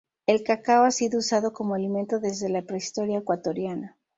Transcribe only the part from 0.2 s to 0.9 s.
El cacao ha